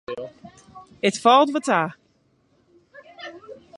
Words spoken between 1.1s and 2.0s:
falt wat ta.